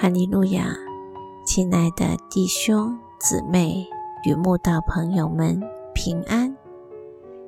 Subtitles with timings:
[0.00, 0.76] 哈利路亚，
[1.44, 3.84] 亲爱的弟兄姊妹
[4.24, 5.60] 与慕道朋友们
[5.92, 6.56] 平安。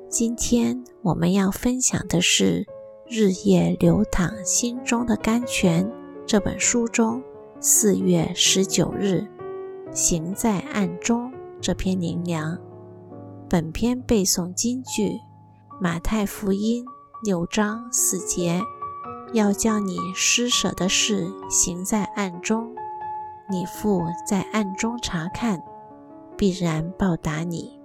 [0.09, 2.65] 今天我们要分享的是
[3.07, 5.85] 《日夜流淌心中的甘泉》
[6.25, 7.23] 这本书中
[7.61, 9.25] 四月十九日
[9.95, 11.31] “行在暗中”
[11.61, 12.59] 这篇灵粮。
[13.49, 15.17] 本篇背诵金句：
[15.79, 16.83] 马太福音
[17.23, 18.61] 六章四节。
[19.33, 22.75] 要叫你施舍的事行在暗中，
[23.49, 25.61] 你父在暗中查看，
[26.37, 27.79] 必然报答你。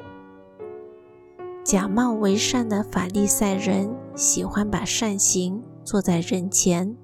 [1.62, 6.96] 假冒为善的法利赛人喜欢把善行做在人前，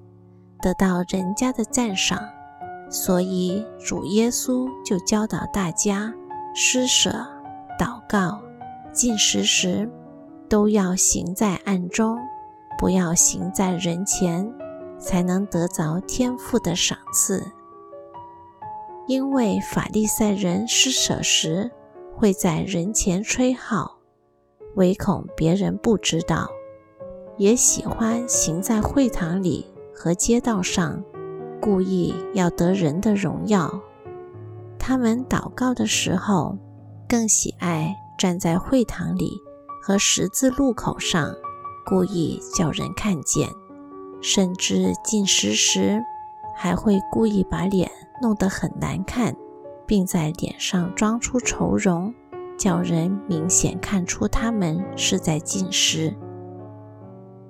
[0.61, 2.19] 得到人家的赞赏，
[2.89, 6.13] 所以主耶稣就教导大家
[6.53, 7.09] 施舍、
[7.79, 8.41] 祷告、
[8.91, 9.89] 进食时
[10.49, 12.17] 都要行在暗中。
[12.77, 14.53] 不要行在人前，
[14.99, 17.43] 才能得着天父的赏赐。
[19.07, 21.71] 因为法利赛人施舍时
[22.15, 23.97] 会在人前吹号，
[24.75, 26.47] 唯恐别人不知道；
[27.37, 31.03] 也喜欢行在会堂里和街道上，
[31.61, 33.81] 故意要得人的荣耀。
[34.79, 36.57] 他们祷告的时候，
[37.07, 39.31] 更喜爱站在会堂里
[39.81, 41.35] 和十字路口上。
[41.85, 43.49] 故意叫人看见，
[44.21, 46.01] 甚至进食时
[46.55, 47.89] 还会故意把脸
[48.21, 49.35] 弄得很难看，
[49.85, 52.13] 并在脸上装出愁容，
[52.57, 56.15] 叫人明显看出他们是在进食。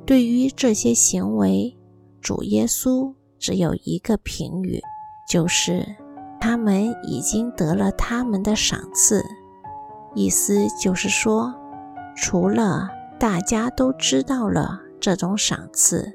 [0.06, 1.78] 对于这些行为，
[2.20, 4.81] 主耶稣只有一个评语，
[5.30, 5.86] 就是
[6.42, 9.23] 他们已经得了他们的赏赐。
[10.16, 11.53] 意思就是说，
[12.16, 12.90] 除了。
[13.23, 16.11] 大家都知道了这种赏赐，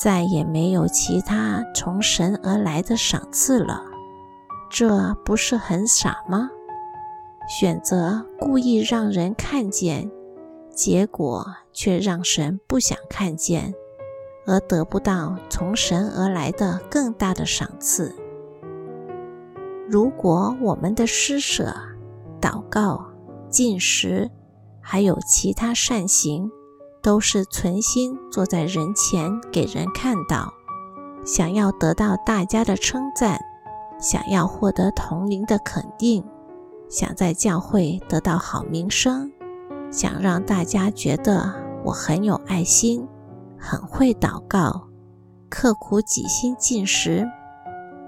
[0.00, 3.82] 再也没有其他从神而来的赏赐了。
[4.70, 6.48] 这不是很傻吗？
[7.48, 10.08] 选择故意让人看见，
[10.70, 13.74] 结果却让神不想看见，
[14.46, 18.14] 而得不到从神而来的更大的赏赐。
[19.88, 21.74] 如果我们的施舍、
[22.40, 23.04] 祷告、
[23.50, 24.30] 进食，
[24.90, 26.50] 还有其他善行，
[27.02, 30.50] 都是存心做在人前给人看到，
[31.26, 33.38] 想要得到大家的称赞，
[34.00, 36.24] 想要获得同龄的肯定，
[36.88, 39.30] 想在教会得到好名声，
[39.90, 41.52] 想让大家觉得
[41.84, 43.06] 我很有爱心，
[43.58, 44.88] 很会祷告，
[45.50, 47.28] 刻苦己心进食，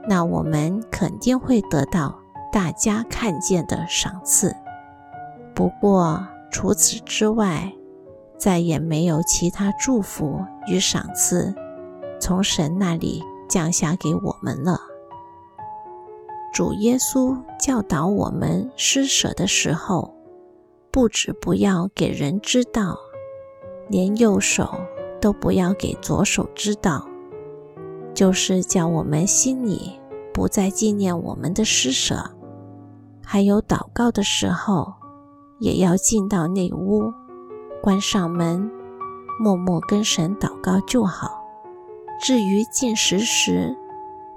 [0.08, 2.18] 那我们肯定会得到
[2.50, 4.56] 大家看见的赏赐。
[5.54, 7.72] 不过，除此之外，
[8.36, 11.54] 再也没有其他祝福与赏赐
[12.20, 14.80] 从神那里降下给我们了。
[16.52, 20.12] 主耶稣教导我们施舍的时候，
[20.90, 22.98] 不止不要给人知道，
[23.88, 24.68] 连右手
[25.20, 27.06] 都不要给左手知道，
[28.12, 29.98] 就是叫我们心里
[30.34, 32.28] 不再纪念我们的施舍。
[33.24, 34.99] 还有祷告的时候。
[35.60, 37.12] 也要进到内屋，
[37.82, 38.70] 关上门，
[39.38, 41.38] 默默跟神祷告就好。
[42.20, 43.76] 至于进食时，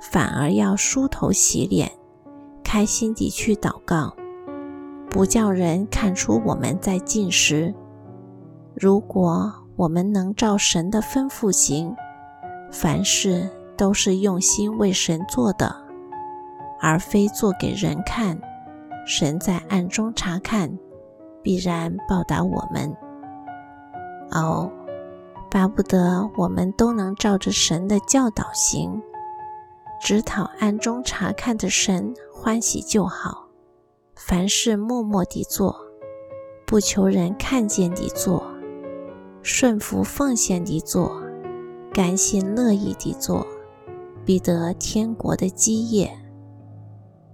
[0.02, 1.92] 反而要梳头洗脸，
[2.64, 4.16] 开心地去祷告，
[5.10, 7.74] 不叫人看出我们在进食。
[8.76, 11.96] 如果我们能照神的吩咐行，
[12.70, 15.74] 凡事都是用心为神做的，
[16.82, 18.40] 而非做给人看。
[19.06, 20.78] 神在暗中查看。
[21.44, 22.96] 必然报答我们
[24.32, 24.72] 哦，
[25.52, 29.02] 巴不得我们都能照着神的教导行，
[30.02, 33.48] 只讨暗中查看的神欢喜就好。
[34.16, 35.76] 凡事默默地做，
[36.66, 38.44] 不求人看见地做，
[39.42, 41.22] 顺服奉献地做，
[41.92, 43.46] 甘心乐意地做，
[44.24, 46.18] 必得天国的基业。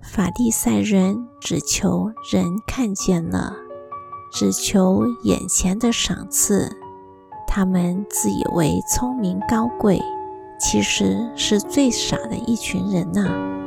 [0.02, 3.56] 法利赛人只求人看见了。
[4.32, 6.78] 只求眼前的赏赐，
[7.48, 10.02] 他们自以为聪明高贵，
[10.60, 13.59] 其实是最傻的一群人呐。